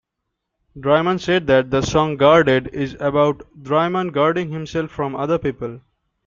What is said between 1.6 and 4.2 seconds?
the song "Guarded" is about Draiman